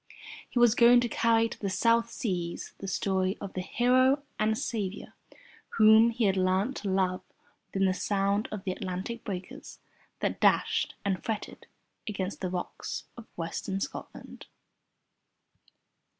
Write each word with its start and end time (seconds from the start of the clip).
He 0.49 0.57
was 0.57 0.73
going 0.73 0.99
to 1.01 1.07
carry 1.07 1.47
to 1.47 1.59
the 1.59 1.69
South 1.69 2.09
Seas 2.09 2.73
the 2.79 2.87
story 2.87 3.37
of 3.39 3.53
the 3.53 3.61
Hero 3.61 4.23
and 4.39 4.57
Saviour 4.57 5.13
Whom 5.77 6.09
he 6.09 6.23
had 6.23 6.35
learnt 6.37 6.77
to 6.77 6.89
love 6.89 7.21
within 7.67 7.85
the 7.85 7.93
sound 7.93 8.47
of 8.51 8.63
the 8.63 8.71
Atlantic 8.71 9.23
breakers 9.23 9.77
that 10.19 10.41
dashed 10.41 10.95
and 11.05 11.23
fretted 11.23 11.67
against 12.09 12.41
the 12.41 12.49
rocks 12.49 13.03
of 13.15 13.27
Western 13.35 13.79
Scotland. 13.79 14.47